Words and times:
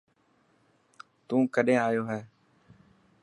تون 1.27 1.41
ڪڏين 1.55 1.79
آيو 1.87 2.03
هي. 2.09 2.21